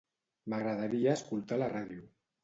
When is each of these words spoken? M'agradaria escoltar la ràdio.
M'agradaria 0.53 1.13
escoltar 1.17 1.59
la 1.63 1.67
ràdio. 1.75 2.09